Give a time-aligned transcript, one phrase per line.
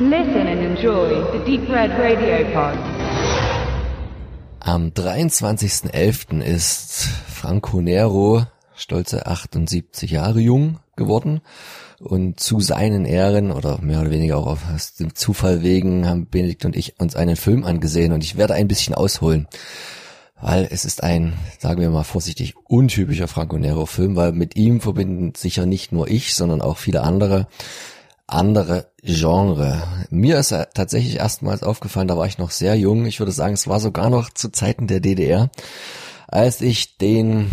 [0.00, 2.76] Listen and enjoy the Deep Red Radio Pod.
[4.58, 6.40] Am 23.11.
[6.40, 8.44] ist Franco Nero,
[8.74, 11.42] stolze 78 Jahre jung geworden.
[12.00, 16.64] Und zu seinen Ehren oder mehr oder weniger auch aus dem Zufall wegen haben Benedikt
[16.64, 19.46] und ich uns einen Film angesehen und ich werde ein bisschen ausholen.
[20.40, 24.80] Weil es ist ein, sagen wir mal vorsichtig, untypischer Franco Nero Film, weil mit ihm
[24.80, 27.46] verbinden sicher nicht nur ich, sondern auch viele andere
[28.26, 29.82] andere Genre.
[30.10, 33.06] Mir ist tatsächlich erstmals aufgefallen, da war ich noch sehr jung.
[33.06, 35.50] Ich würde sagen, es war sogar noch zu Zeiten der DDR,
[36.28, 37.50] als ich den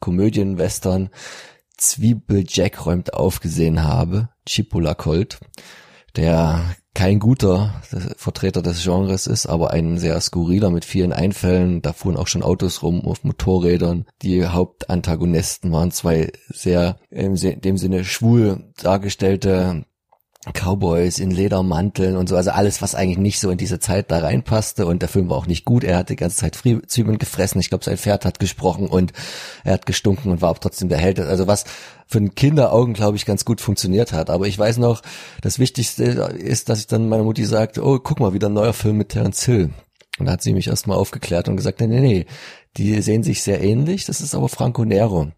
[0.00, 1.10] Komödienwestern
[1.76, 5.40] Zwiebeljack räumt aufgesehen habe, Chipola Colt,
[6.16, 7.80] der kein guter
[8.16, 11.80] Vertreter des Genres ist, aber ein sehr skurriler mit vielen Einfällen.
[11.80, 14.04] Da fuhren auch schon Autos rum auf Motorrädern.
[14.20, 19.86] Die Hauptantagonisten waren zwei sehr in dem Sinne schwul dargestellte
[20.52, 24.18] Cowboys in Ledermanteln und so, also alles, was eigentlich nicht so in diese Zeit da
[24.18, 25.84] reinpasste und der Film war auch nicht gut.
[25.84, 29.12] Er hat die ganze Zeit Zwiebeln gefressen, ich glaube, sein Pferd hat gesprochen und
[29.62, 31.20] er hat gestunken und war auch trotzdem der Held.
[31.20, 31.64] Also was
[32.08, 34.30] für ein Kinderaugen, glaube ich, ganz gut funktioniert hat.
[34.30, 35.02] Aber ich weiß noch,
[35.40, 38.72] das Wichtigste ist, dass ich dann meiner Mutti sagte, oh, guck mal, wieder ein neuer
[38.72, 39.70] Film mit Terence Hill.
[40.18, 42.26] Und da hat sie mich erstmal aufgeklärt und gesagt, nee, nee, nee,
[42.76, 45.32] die sehen sich sehr ähnlich, das ist aber Franco Nero.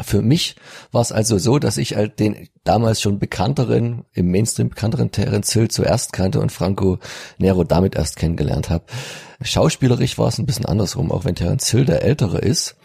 [0.00, 0.56] Für mich
[0.90, 5.52] war es also so, dass ich halt den damals schon bekannteren, im Mainstream bekannteren Terence
[5.52, 6.98] Hill zuerst kannte und Franco
[7.38, 8.84] Nero damit erst kennengelernt habe.
[9.40, 12.76] Schauspielerisch war es ein bisschen andersrum, auch wenn Terence Hill der Ältere ist,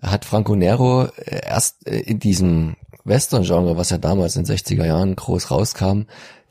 [0.00, 2.76] hat Franco Nero äh, erst äh, in diesem
[3.08, 6.02] Western-Genre, was ja damals in den 60er Jahren groß rauskam,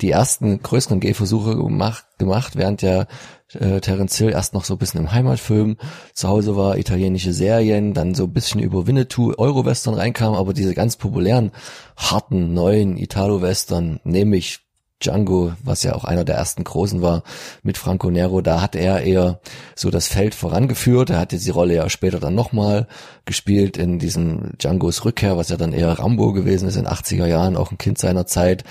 [0.01, 3.07] die ersten größeren Gehversuche gemacht, gemacht, während ja
[3.53, 5.77] äh, Terence Hill erst noch so ein bisschen im Heimatfilm
[6.13, 10.73] zu Hause war, italienische Serien, dann so ein bisschen über Winnetou Euro-Western reinkam, aber diese
[10.73, 11.51] ganz populären,
[11.95, 14.66] harten, neuen Italo-Western, nämlich
[14.99, 17.23] Django, was ja auch einer der ersten großen war,
[17.61, 19.39] mit Franco Nero, da hat er eher
[19.75, 21.11] so das Feld vorangeführt.
[21.11, 22.87] Er hatte die Rolle ja später dann nochmal
[23.25, 27.57] gespielt in diesem Djangos Rückkehr, was ja dann eher Rambo gewesen ist in 80er Jahren,
[27.57, 28.63] auch ein Kind seiner Zeit.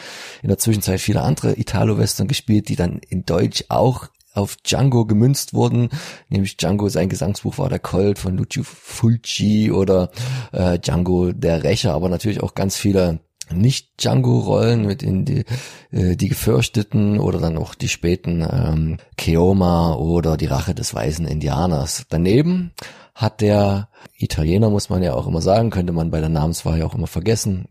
[0.43, 5.55] In der Zwischenzeit viele andere Italo-Western gespielt, die dann in Deutsch auch auf Django gemünzt
[5.55, 5.89] wurden,
[6.28, 10.11] nämlich Django, sein Gesangsbuch war der Colt von Lucio Fulci oder
[10.53, 13.21] äh, Django der Rächer, aber natürlich auch ganz viele
[13.53, 15.45] nicht Django-Rollen mit in die,
[15.91, 21.27] äh, die Gefürchteten oder dann auch die späten ähm, Keoma oder die Rache des weißen
[21.27, 22.07] Indianers.
[22.09, 22.73] Daneben
[23.15, 26.87] hat der Italiener, muss man ja auch immer sagen, könnte man bei der Namenswahl ja
[26.87, 27.67] auch immer vergessen,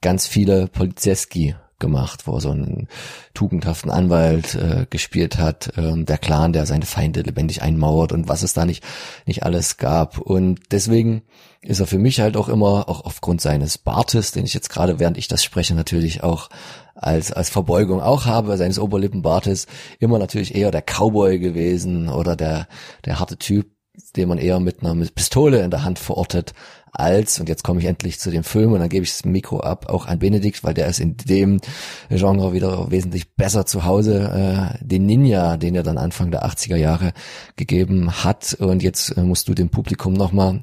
[0.00, 2.88] ganz viele Polizeschi gemacht, wo er so einen
[3.34, 8.42] tugendhaften Anwalt äh, gespielt hat, ähm, der Clan, der seine Feinde lebendig einmauert und was
[8.42, 8.84] es da nicht
[9.26, 10.18] nicht alles gab.
[10.18, 11.22] Und deswegen
[11.62, 14.98] ist er für mich halt auch immer, auch aufgrund seines Bartes, den ich jetzt gerade
[14.98, 16.48] während ich das spreche natürlich auch
[16.94, 19.66] als, als Verbeugung auch habe, seines Oberlippenbartes,
[19.98, 22.68] immer natürlich eher der Cowboy gewesen oder der,
[23.04, 23.70] der harte Typ,
[24.16, 26.54] den man eher mit einer Pistole in der Hand verortet,
[26.98, 29.60] als, und jetzt komme ich endlich zu dem Film und dann gebe ich das Mikro
[29.60, 31.60] ab, auch an Benedikt, weil der ist in dem
[32.08, 36.76] Genre wieder wesentlich besser zu Hause, äh, den Ninja, den er dann Anfang der 80er
[36.76, 37.12] Jahre
[37.56, 38.54] gegeben hat.
[38.54, 40.62] Und jetzt äh, musst du dem Publikum nochmal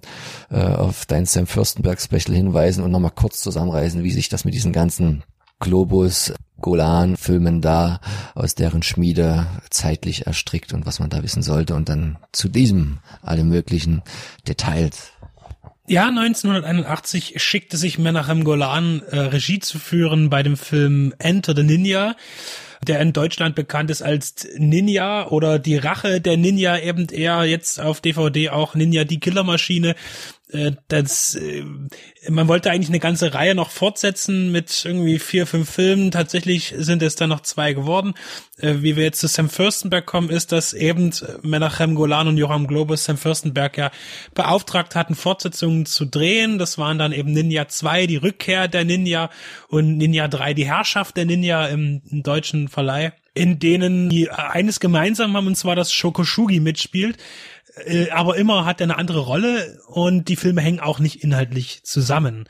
[0.49, 4.53] äh, auf dein Sam Fürstenberg Special hinweisen und nochmal kurz zusammenreißen, wie sich das mit
[4.53, 5.23] diesen ganzen
[5.59, 6.33] Globus
[6.63, 7.99] Golan-Filmen da
[8.35, 12.99] aus deren Schmiede zeitlich erstrickt und was man da wissen sollte und dann zu diesem
[13.21, 14.01] alle möglichen
[14.47, 15.11] Details.
[15.85, 21.63] Ja, 1981 schickte sich Menachem Golan äh, Regie zu führen bei dem Film Enter the
[21.63, 22.15] Ninja,
[22.87, 27.81] der in Deutschland bekannt ist als Ninja oder die Rache der Ninja, eben eher jetzt
[27.81, 29.95] auf DVD auch Ninja die Killermaschine.
[30.53, 31.65] Äh, das, äh,
[32.29, 36.11] man wollte eigentlich eine ganze Reihe noch fortsetzen mit irgendwie vier, fünf Filmen.
[36.11, 38.13] Tatsächlich sind es dann noch zwei geworden.
[38.57, 41.11] Äh, wie wir jetzt zu Sam Fürstenberg kommen, ist, dass eben
[41.41, 43.91] Menachem Golan und Joram Globus Sam Fürstenberg ja
[44.35, 46.59] beauftragt hatten, Fortsetzungen zu drehen.
[46.59, 49.29] Das waren dann eben Ninja 2, die Rückkehr der Ninja
[49.67, 54.79] und Ninja 3, die Herrschaft der Ninja im, im deutschen Verleih in denen die eines
[54.79, 57.17] gemeinsam haben, und zwar, dass Shokoshugi mitspielt.
[57.75, 61.81] Äh, aber immer hat er eine andere Rolle und die Filme hängen auch nicht inhaltlich
[61.83, 62.45] zusammen.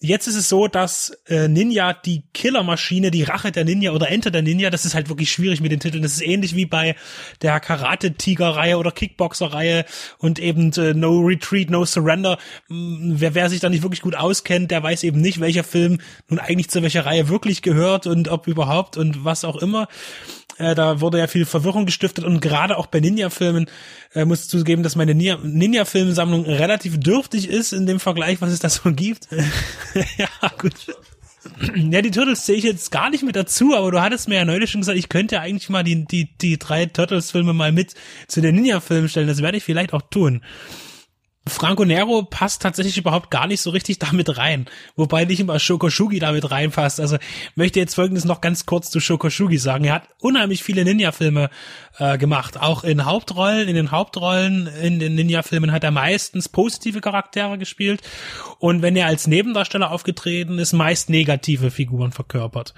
[0.00, 4.32] Jetzt ist es so, dass äh, Ninja die Killermaschine, die Rache der Ninja oder Enter
[4.32, 6.02] der Ninja, das ist halt wirklich schwierig mit den Titeln.
[6.02, 6.96] Das ist ähnlich wie bei
[7.42, 9.84] der Karate-Tiger-Reihe oder Kickboxer-Reihe
[10.18, 12.36] und eben äh, No Retreat, No Surrender.
[12.68, 15.98] Wer, wer sich da nicht wirklich gut auskennt, der weiß eben nicht, welcher Film
[16.28, 19.86] nun eigentlich zu welcher Reihe wirklich gehört und ob überhaupt und was auch immer.
[20.58, 23.66] Äh, da wurde ja viel Verwirrung gestiftet und gerade auch bei Ninja-Filmen
[24.14, 28.60] äh, muss ich zugeben, dass meine Ninja-Filmsammlung relativ dürftig ist in dem Vergleich, was es
[28.60, 29.28] da so gibt.
[30.16, 30.74] ja, gut.
[31.74, 34.44] Ja, die Turtles sehe ich jetzt gar nicht mit dazu, aber du hattest mir ja
[34.44, 37.94] neulich schon gesagt, ich könnte eigentlich mal die, die, die drei Turtles-Filme mal mit
[38.26, 39.28] zu den Ninja-Filmen stellen.
[39.28, 40.42] Das werde ich vielleicht auch tun.
[41.48, 44.66] Franco Nero passt tatsächlich überhaupt gar nicht so richtig damit rein.
[44.96, 46.98] Wobei nicht immer Shokoshugi damit reinpasst.
[46.98, 47.18] Also
[47.54, 49.84] möchte jetzt folgendes noch ganz kurz zu Shokoshugi sagen.
[49.84, 51.50] Er hat unheimlich viele Ninja-Filme
[51.98, 52.60] äh, gemacht.
[52.60, 58.02] Auch in Hauptrollen, in den Hauptrollen in den Ninja-Filmen hat er meistens positive Charaktere gespielt.
[58.58, 62.74] Und wenn er als Nebendarsteller aufgetreten ist, meist negative Figuren verkörpert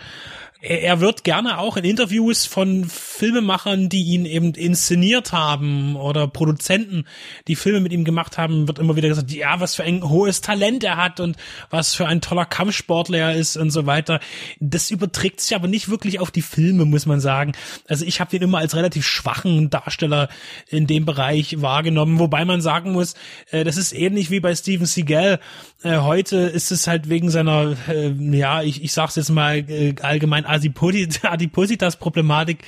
[0.61, 7.05] er wird gerne auch in Interviews von Filmemachern, die ihn eben inszeniert haben oder Produzenten,
[7.47, 10.41] die Filme mit ihm gemacht haben, wird immer wieder gesagt, ja, was für ein hohes
[10.41, 11.37] Talent er hat und
[11.71, 14.19] was für ein toller Kampfsportler er ist und so weiter.
[14.59, 17.53] Das überträgt sich aber nicht wirklich auf die Filme, muss man sagen.
[17.87, 20.29] Also ich habe ihn immer als relativ schwachen Darsteller
[20.69, 23.15] in dem Bereich wahrgenommen, wobei man sagen muss,
[23.53, 25.39] äh, das ist ähnlich wie bei Steven Seagal.
[25.83, 29.65] Äh, heute ist es halt wegen seiner, äh, ja, ich, ich sag's jetzt mal
[30.03, 32.65] allgemein Adipositas-Problematik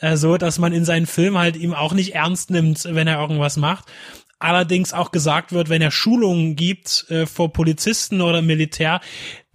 [0.00, 3.20] äh, so, dass man in seinen Filmen halt ihm auch nicht ernst nimmt, wenn er
[3.20, 3.86] irgendwas macht.
[4.38, 9.00] Allerdings auch gesagt wird, wenn er Schulungen gibt äh, vor Polizisten oder Militär,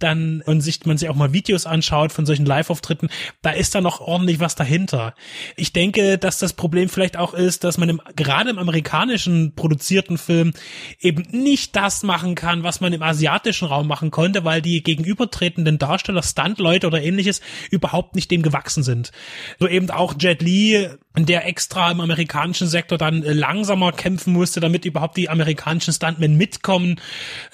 [0.02, 3.08] dann und sich man sich auch mal Videos anschaut von solchen Live-Auftritten,
[3.42, 5.14] da ist da noch ordentlich was dahinter.
[5.56, 10.18] Ich denke, dass das Problem vielleicht auch ist, dass man im, gerade im amerikanischen produzierten
[10.18, 10.52] Film
[10.98, 15.78] eben nicht das machen kann, was man im asiatischen Raum machen konnte, weil die gegenübertretenden
[15.78, 19.12] Darsteller, Stuntleute oder ähnliches überhaupt nicht dem gewachsen sind.
[19.58, 20.88] So eben auch Jet Li,
[21.18, 27.00] der extra im amerikanischen Sektor dann langsamer kämpfen musste, damit überhaupt die amerikanischen Stuntmen mitkommen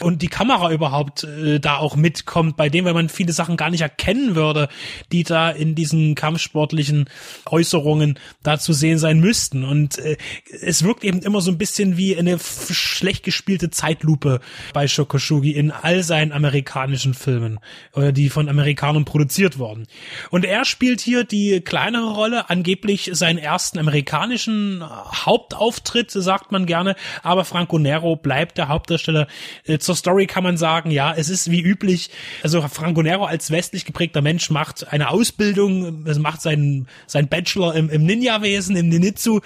[0.00, 3.56] und die Kamera überhaupt äh, da auch mitkommt kommt bei dem, weil man viele Sachen
[3.56, 4.68] gar nicht erkennen würde,
[5.10, 7.08] die da in diesen kampfsportlichen
[7.46, 9.64] Äußerungen da zu sehen sein müssten.
[9.64, 10.18] Und äh,
[10.60, 14.40] es wirkt eben immer so ein bisschen wie eine schlecht gespielte Zeitlupe
[14.74, 17.58] bei Shokoshugi in all seinen amerikanischen Filmen
[17.94, 19.86] oder die von Amerikanern produziert wurden.
[20.28, 26.96] Und er spielt hier die kleinere Rolle, angeblich seinen ersten amerikanischen Hauptauftritt, sagt man gerne,
[27.22, 29.26] aber Franco Nero bleibt der Hauptdarsteller.
[29.64, 32.10] Äh, zur Story kann man sagen, ja, es ist wie üblich
[32.42, 37.74] also Franco Nero als westlich geprägter Mensch macht eine Ausbildung, also macht seinen, sein Bachelor
[37.74, 39.40] im, im Ninja-Wesen, im Ninitsu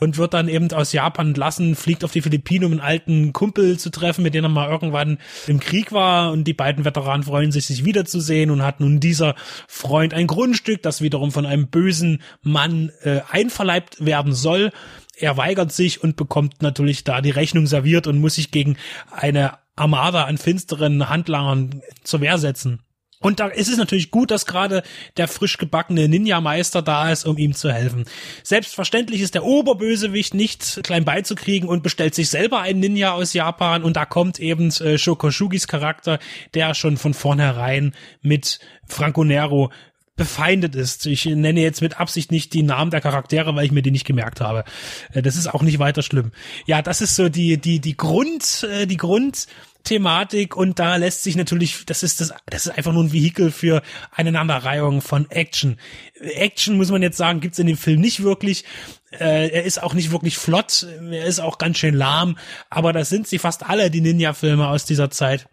[0.00, 3.78] und wird dann eben aus Japan entlassen, fliegt auf die Philippinen, um einen alten Kumpel
[3.78, 6.32] zu treffen, mit dem er mal irgendwann im Krieg war.
[6.32, 9.34] Und die beiden Veteranen freuen sich, sich wiederzusehen und hat nun dieser
[9.68, 14.70] Freund ein Grundstück, das wiederum von einem bösen Mann äh, einverleibt werden soll.
[15.16, 18.76] Er weigert sich und bekommt natürlich da die Rechnung serviert und muss sich gegen
[19.12, 22.80] eine Armada an finsteren Handlangern zur Wehr setzen.
[23.24, 24.82] Und da ist es natürlich gut, dass gerade
[25.16, 28.04] der frisch gebackene Ninja-Meister da ist, um ihm zu helfen.
[28.42, 33.82] Selbstverständlich ist der Oberbösewicht nicht klein beizukriegen und bestellt sich selber einen Ninja aus Japan
[33.82, 36.18] und da kommt eben äh, Shokoshugis Charakter,
[36.52, 39.72] der schon von vornherein mit Franco Nero
[40.16, 41.06] befeindet ist.
[41.06, 44.06] Ich nenne jetzt mit Absicht nicht die Namen der Charaktere, weil ich mir die nicht
[44.06, 44.64] gemerkt habe.
[45.12, 46.32] Äh, das ist auch nicht weiter schlimm.
[46.66, 51.34] Ja, das ist so die die die Grund äh, die Grundthematik und da lässt sich
[51.34, 53.82] natürlich, das ist das, das ist einfach nur ein Vehikel für
[54.12, 55.78] Aneinanderreihung von Action.
[56.20, 58.64] Action muss man jetzt sagen, gibt's in dem Film nicht wirklich.
[59.10, 62.38] Äh, er ist auch nicht wirklich flott, er ist auch ganz schön lahm,
[62.70, 65.46] aber das sind sie fast alle die Ninja-Filme aus dieser Zeit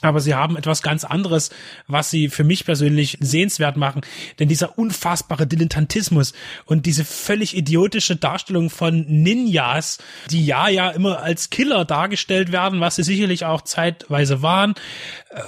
[0.00, 1.50] aber sie haben etwas ganz anderes,
[1.86, 4.02] was sie für mich persönlich sehenswert machen.
[4.38, 6.32] Denn dieser unfassbare Dilettantismus
[6.64, 9.98] und diese völlig idiotische Darstellung von Ninjas,
[10.30, 14.74] die ja ja immer als Killer dargestellt werden, was sie sicherlich auch zeitweise waren.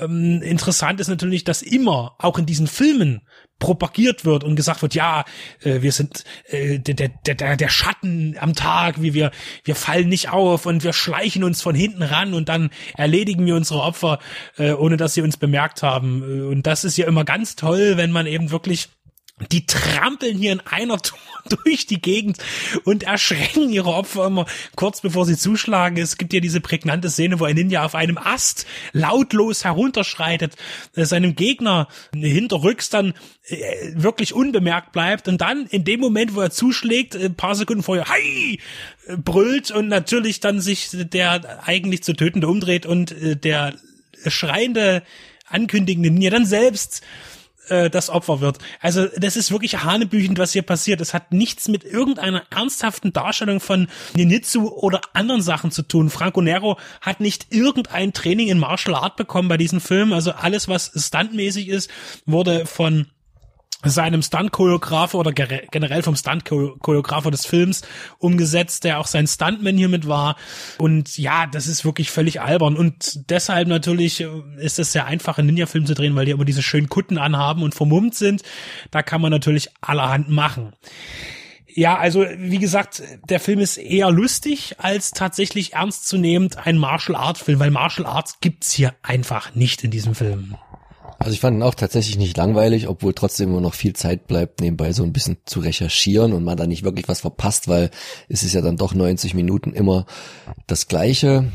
[0.00, 3.22] Ähm, interessant ist natürlich, dass immer, auch in diesen Filmen,
[3.58, 5.24] propagiert wird und gesagt wird, ja,
[5.62, 9.30] äh, wir sind äh, der, der, der, der Schatten am Tag, wie wir,
[9.64, 13.56] wir fallen nicht auf und wir schleichen uns von hinten ran und dann erledigen wir
[13.56, 14.18] unsere Opfer,
[14.58, 16.48] äh, ohne dass sie uns bemerkt haben.
[16.48, 18.88] Und das ist ja immer ganz toll, wenn man eben wirklich
[19.50, 21.18] die trampeln hier in einer Tour
[21.64, 22.38] durch die Gegend
[22.84, 25.98] und erschrecken ihre Opfer immer kurz bevor sie zuschlagen.
[25.98, 30.54] Es gibt ja diese prägnante Szene, wo ein Ninja auf einem Ast lautlos herunterschreitet,
[30.94, 33.14] äh, seinem Gegner hinterrücks dann
[33.46, 37.82] äh, wirklich unbemerkt bleibt und dann in dem Moment, wo er zuschlägt, ein paar Sekunden
[37.82, 38.60] vorher, hi,
[39.16, 43.74] brüllt und natürlich dann sich der eigentlich zu tötende umdreht und äh, der
[44.26, 45.02] schreiende
[45.46, 47.02] ankündigende Ninja dann selbst
[47.68, 48.58] äh, das Opfer wird.
[48.80, 51.00] Also das ist wirklich hanebüchend, was hier passiert.
[51.00, 56.10] Es hat nichts mit irgendeiner ernsthaften Darstellung von Ninitsu oder anderen Sachen zu tun.
[56.10, 60.12] Franco Nero hat nicht irgendein Training in Martial Art bekommen bei diesem Film.
[60.12, 61.90] Also alles, was stuntmäßig ist,
[62.26, 63.06] wurde von
[63.90, 67.82] seinem Stunt-Choreografer oder generell vom Stunt-Choreografer des Films
[68.18, 70.36] umgesetzt, der auch sein Stuntman hiermit war.
[70.78, 72.76] Und ja, das ist wirklich völlig albern.
[72.76, 76.44] Und deshalb natürlich äh, ist es sehr einfach, einen Ninja-Film zu drehen, weil die immer
[76.44, 78.42] diese schönen Kutten anhaben und vermummt sind.
[78.90, 80.72] Da kann man natürlich allerhand machen.
[81.76, 87.42] Ja, also wie gesagt, der Film ist eher lustig als tatsächlich ernstzunehmend ein Martial Arts
[87.42, 90.56] Film, weil Martial Arts gibt's hier einfach nicht in diesem Film.
[91.18, 94.60] Also ich fand ihn auch tatsächlich nicht langweilig, obwohl trotzdem immer noch viel Zeit bleibt,
[94.60, 97.90] nebenbei so ein bisschen zu recherchieren und man da nicht wirklich was verpasst, weil
[98.28, 100.06] es ist ja dann doch 90 Minuten immer
[100.66, 101.52] das Gleiche.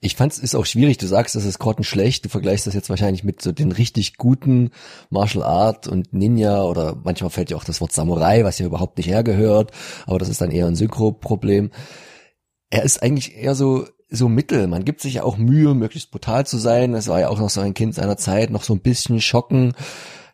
[0.00, 2.88] Ich fand es ist auch schwierig, du sagst, das ist grottenschlecht, du vergleichst das jetzt
[2.88, 4.70] wahrscheinlich mit so den richtig guten
[5.10, 8.96] Martial Art und Ninja oder manchmal fällt ja auch das Wort Samurai, was ja überhaupt
[8.96, 9.72] nicht hergehört,
[10.06, 11.70] aber das ist dann eher ein Synchro-Problem.
[12.70, 14.66] Er ist eigentlich eher so so Mittel.
[14.66, 16.92] Man gibt sich ja auch Mühe, möglichst brutal zu sein.
[16.92, 19.74] Das war ja auch noch so ein Kind seiner Zeit, noch so ein bisschen schocken.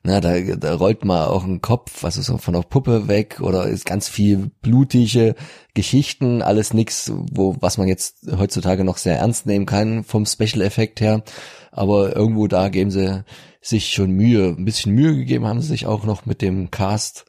[0.03, 3.41] Na, da, da rollt mal auch ein Kopf, was ist so von der Puppe weg
[3.41, 5.35] oder ist ganz viel blutige
[5.75, 10.61] Geschichten, alles nix, wo, was man jetzt heutzutage noch sehr ernst nehmen kann vom Special
[10.63, 11.25] Effekt her.
[11.73, 13.25] Aber irgendwo da geben sie
[13.61, 14.55] sich schon Mühe.
[14.57, 17.25] Ein bisschen Mühe gegeben haben sie sich auch noch mit dem Cast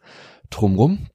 [0.51, 1.07] drumrum.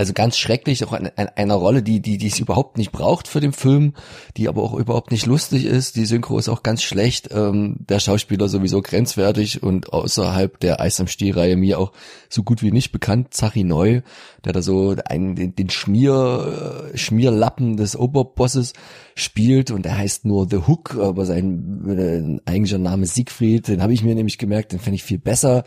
[0.00, 3.28] Also ganz schrecklich, auch in, in einer Rolle, die, die, die es überhaupt nicht braucht
[3.28, 3.92] für den Film,
[4.38, 5.96] die aber auch überhaupt nicht lustig ist.
[5.96, 7.28] Die Synchro ist auch ganz schlecht.
[7.32, 11.92] Ähm, der Schauspieler sowieso grenzwertig und außerhalb der Eis am Stiel-Reihe mir auch
[12.30, 13.34] so gut wie nicht bekannt.
[13.34, 14.00] Zachi Neu,
[14.42, 18.72] der da so einen, den, den Schmier, Schmierlappen des Oberbosses
[19.14, 23.92] spielt und er heißt nur The Hook, aber sein äh, eigentlicher Name Siegfried, den habe
[23.92, 25.64] ich mir nämlich gemerkt, den fände ich viel besser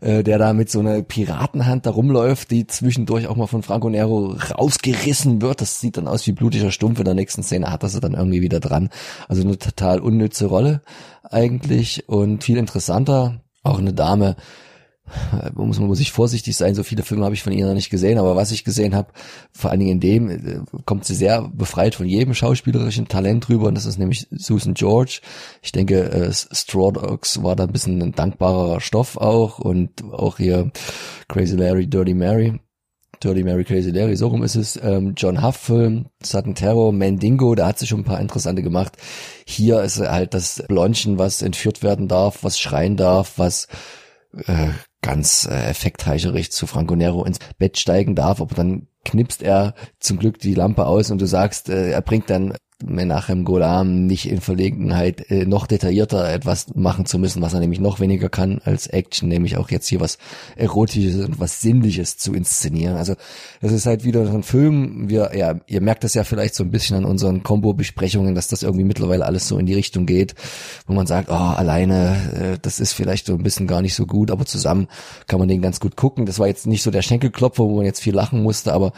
[0.00, 3.90] äh, der da mit so einer Piratenhand da rumläuft, die zwischendurch auch mal von Franco
[3.90, 5.60] Nero rausgerissen wird.
[5.60, 6.98] Das sieht dann aus wie blutiger Stumpf.
[6.98, 8.90] In der nächsten Szene hat er sie dann irgendwie wieder dran.
[9.28, 10.82] Also eine total unnütze Rolle
[11.22, 13.42] eigentlich und viel interessanter.
[13.62, 14.36] Auch eine Dame,
[15.54, 17.90] muss man muss ich vorsichtig sein, so viele Filme habe ich von ihr noch nicht
[17.90, 19.12] gesehen, aber was ich gesehen habe,
[19.52, 23.68] vor allen Dingen in dem, äh, kommt sie sehr befreit von jedem schauspielerischen Talent rüber
[23.68, 25.20] und das ist nämlich Susan George.
[25.62, 30.38] Ich denke, äh, Straw Dogs war da ein bisschen ein dankbarer Stoff auch und auch
[30.38, 30.70] hier
[31.28, 32.60] Crazy Larry, Dirty Mary.
[33.22, 34.78] Dirty Mary Crazy Larry, so rum ist es.
[34.82, 38.96] Ähm, John Huff Film, Sudden Terror, Mandingo, da hat sie schon ein paar interessante gemacht.
[39.46, 43.68] Hier ist halt das Blondchen, was entführt werden darf, was schreien darf, was
[44.46, 44.68] äh,
[45.02, 50.18] ganz äh, effektheicherig zu Franco Nero ins Bett steigen darf, aber dann knipst er zum
[50.18, 52.54] Glück die Lampe aus und du sagst, äh, er bringt dann
[52.84, 57.80] Menachem Golam nicht in Verlegenheit, äh, noch detaillierter etwas machen zu müssen, was er nämlich
[57.80, 60.18] noch weniger kann als Action, nämlich auch jetzt hier was
[60.56, 62.96] Erotisches und was Sinnliches zu inszenieren.
[62.96, 63.14] Also
[63.62, 65.08] das ist halt wieder ein Film.
[65.08, 68.62] Wir, ja, ihr merkt das ja vielleicht so ein bisschen an unseren Combo-Besprechungen, dass das
[68.62, 70.34] irgendwie mittlerweile alles so in die Richtung geht,
[70.86, 74.04] wo man sagt, oh, alleine, äh, das ist vielleicht so ein bisschen gar nicht so
[74.04, 74.88] gut, aber zusammen
[75.26, 76.26] kann man den ganz gut gucken.
[76.26, 78.92] Das war jetzt nicht so der Schenkelklopfer, wo man jetzt viel lachen musste, aber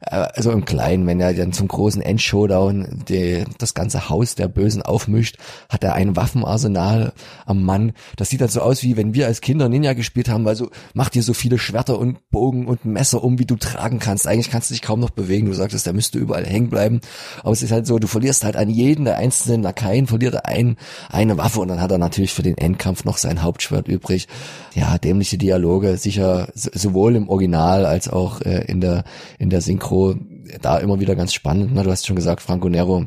[0.00, 4.82] also im Kleinen, wenn er dann zum großen Endshowdown die, das ganze Haus der Bösen
[4.82, 5.38] aufmischt,
[5.68, 7.12] hat er ein Waffenarsenal
[7.46, 7.92] am Mann.
[8.16, 10.70] Das sieht dann so aus, wie wenn wir als Kinder Ninja gespielt haben, weil so,
[10.94, 14.28] mach dir so viele Schwerter und Bogen und Messer um, wie du tragen kannst.
[14.28, 15.46] Eigentlich kannst du dich kaum noch bewegen.
[15.46, 17.00] Du sagtest, der müsste überall hängen bleiben.
[17.40, 20.46] Aber es ist halt so, du verlierst halt an jeden der einzelnen Lakaien, verliert er
[20.46, 20.76] ein,
[21.10, 24.28] eine Waffe und dann hat er natürlich für den Endkampf noch sein Hauptschwert übrig.
[24.74, 29.02] Ja, dämliche Dialoge, sicher sowohl im Original als auch äh, in der,
[29.38, 30.14] in der Synchro Synchro
[30.60, 31.74] da immer wieder ganz spannend.
[31.74, 31.82] Ne?
[31.82, 33.06] Du hast schon gesagt, Franco Nero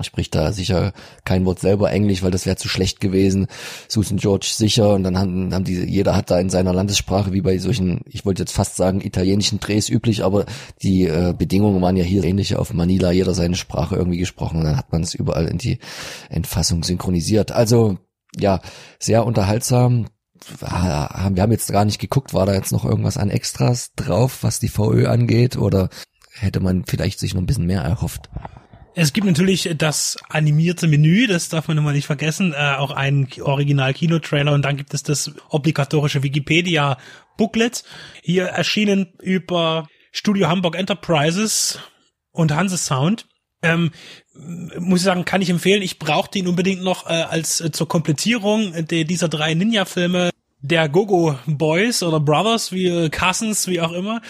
[0.00, 0.92] spricht da sicher
[1.24, 3.46] kein Wort selber Englisch, weil das wäre zu schlecht gewesen.
[3.88, 7.40] Susan George sicher und dann haben, haben die, jeder hat da in seiner Landessprache, wie
[7.40, 10.44] bei solchen, ich wollte jetzt fast sagen, italienischen Drehs üblich, aber
[10.82, 14.64] die äh, Bedingungen waren ja hier ähnliche auf Manila, jeder seine Sprache irgendwie gesprochen und
[14.64, 15.78] dann hat man es überall in die
[16.28, 17.52] Entfassung synchronisiert.
[17.52, 17.96] Also
[18.38, 18.60] ja,
[18.98, 20.06] sehr unterhaltsam.
[20.60, 24.60] Wir haben jetzt gar nicht geguckt, war da jetzt noch irgendwas an Extras drauf, was
[24.60, 25.90] die VÖ angeht oder
[26.32, 28.28] hätte man vielleicht sich noch ein bisschen mehr erhofft.
[28.98, 33.28] Es gibt natürlich das animierte Menü, das darf man immer nicht vergessen, äh, auch einen
[33.38, 37.84] Original-Kinotrailer und dann gibt es das obligatorische Wikipedia-Booklet.
[38.22, 41.78] Hier erschienen über Studio Hamburg Enterprises
[42.32, 43.26] und Hanse Sound.
[43.66, 43.90] Ähm,
[44.78, 45.82] muss ich sagen, kann ich empfehlen.
[45.82, 50.30] Ich brauchte ihn unbedingt noch äh, als äh, zur Komplettierung de, dieser drei Ninja-Filme
[50.68, 54.20] der Gogo Boys oder Brothers, wie äh, Cousins, wie auch immer.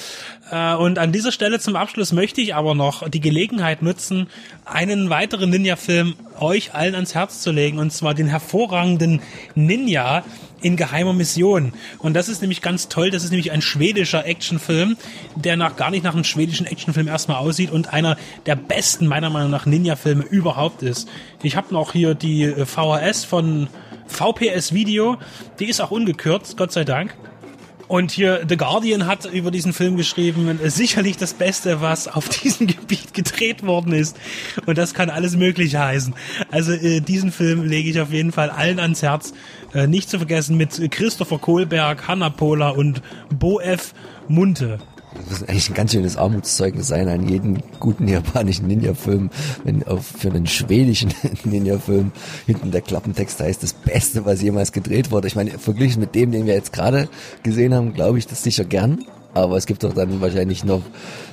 [0.50, 4.28] Äh, und an dieser Stelle zum Abschluss möchte ich aber noch die Gelegenheit nutzen,
[4.66, 9.23] einen weiteren Ninja-Film euch allen ans Herz zu legen, und zwar den hervorragenden
[9.55, 10.25] Ninja
[10.61, 11.73] in geheimer Mission.
[11.99, 13.11] Und das ist nämlich ganz toll.
[13.11, 14.97] Das ist nämlich ein schwedischer Actionfilm,
[15.37, 19.31] der nach gar nicht nach einem schwedischen Actionfilm erstmal aussieht und einer der besten meiner
[19.31, 21.09] Meinung nach Ninja-Filme überhaupt ist.
[21.43, 23.69] Ich habe noch hier die äh, VHS von
[24.07, 25.17] VPS Video,
[25.59, 27.15] die ist auch ungekürzt, Gott sei Dank.
[27.89, 32.67] Und hier The Guardian hat über diesen Film geschrieben, sicherlich das Beste, was auf diesem
[32.67, 34.17] Gebiet gedreht worden ist.
[34.67, 36.15] Und das kann alles Mögliche heißen.
[36.51, 39.35] Also äh, diesen Film lege ich auf jeden Fall allen ans Herz.
[39.73, 43.95] Äh, nicht zu vergessen mit Christopher Kohlberg, Hanna Pohler und Bo F.
[44.27, 44.79] Munte.
[45.18, 49.30] Das muss eigentlich ein ganz schönes Armutszeugnis sein an jeden guten japanischen Ninja-Film,
[49.64, 51.12] wenn auch für einen schwedischen
[51.44, 52.12] Ninja-Film
[52.46, 55.28] hinten der Klappentext heißt, das Beste, was jemals gedreht wurde.
[55.28, 57.08] Ich meine, verglichen mit dem, den wir jetzt gerade
[57.42, 59.04] gesehen haben, glaube ich das sicher gern.
[59.37, 60.81] Aber es gibt doch dann wahrscheinlich noch,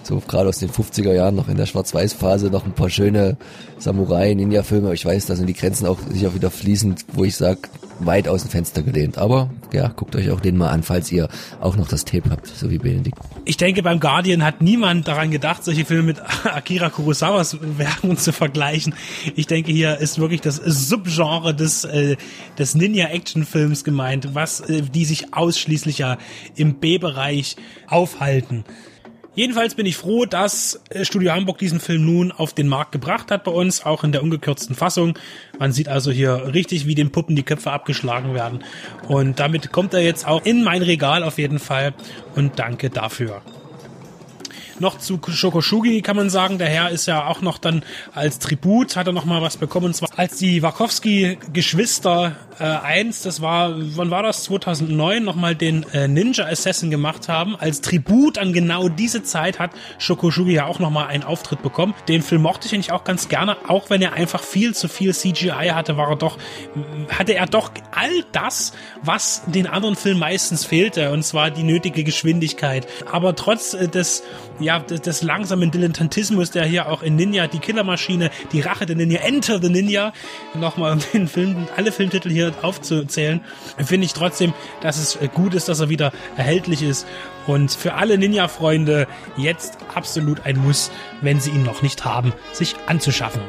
[0.04, 3.38] so gerade aus den 50er Jahren, noch in der Schwarz-Weiß-Phase, noch ein paar schöne
[3.78, 4.94] Samurai-Ninja-Filme.
[4.94, 7.62] Ich weiß, da sind die Grenzen auch sicher wieder fließend, wo ich sage,
[8.00, 9.18] weit aus dem Fenster gelehnt.
[9.18, 11.30] Aber ja, guckt euch auch den mal an, falls ihr
[11.62, 13.18] auch noch das Tape habt, so wie Benedikt.
[13.46, 18.32] Ich denke, beim Guardian hat niemand daran gedacht, solche Filme mit Akira Kurosawas Werken zu
[18.34, 18.96] vergleichen.
[19.36, 22.18] Ich denke, hier ist wirklich das Subgenre des, äh,
[22.58, 26.18] des Ninja-Action-Films gemeint, was äh, die sich ausschließlich ja
[26.56, 27.56] im B-Bereich
[27.94, 28.66] aufhalten.
[29.36, 33.32] Jedenfalls bin ich froh, dass äh, Studio Hamburg diesen Film nun auf den Markt gebracht
[33.32, 35.18] hat bei uns, auch in der ungekürzten Fassung.
[35.58, 38.64] Man sieht also hier richtig, wie den Puppen die Köpfe abgeschlagen werden.
[39.08, 41.96] Und damit kommt er jetzt auch in mein Regal auf jeden Fall.
[42.36, 43.42] Und danke dafür.
[44.84, 48.98] Noch zu Shokoshugi kann man sagen, der Herr ist ja auch noch dann als Tribut,
[48.98, 53.74] hat er noch mal was bekommen, und zwar als die Wachowski-Geschwister äh, eins, das war,
[53.78, 57.56] wann war das, 2009, noch mal den äh, Ninja Assassin gemacht haben.
[57.56, 61.94] Als Tribut an genau diese Zeit hat Shokoshugi ja auch noch mal einen Auftritt bekommen.
[62.10, 65.14] Den Film mochte ich eigentlich auch ganz gerne, auch wenn er einfach viel zu viel
[65.14, 66.38] CGI hatte, war er doch,
[67.10, 72.04] hatte er doch all das, was den anderen Filmen meistens fehlte, und zwar die nötige
[72.04, 72.86] Geschwindigkeit.
[73.10, 74.24] Aber trotz äh, des
[74.74, 78.96] ja, des, des langsamen Dilettantismus, der hier auch in Ninja, die Killermaschine, die Rache der
[78.96, 80.14] Ninja, Enter the Ninja,
[80.54, 83.42] nochmal den Film, alle Filmtitel hier aufzuzählen,
[83.78, 87.06] finde ich trotzdem, dass es gut ist, dass er wieder erhältlich ist.
[87.46, 92.76] Und für alle Ninja-Freunde jetzt absolut ein Muss, wenn sie ihn noch nicht haben, sich
[92.88, 93.42] anzuschaffen.